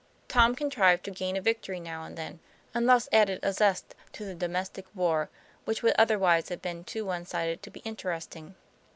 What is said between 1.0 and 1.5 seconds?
to gain a